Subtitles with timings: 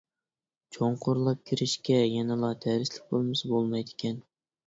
[0.75, 4.19] چوڭقۇرلاپ كىرىشكە يەنىلا دەرسلىك بولمىسا بولمايدىكەن.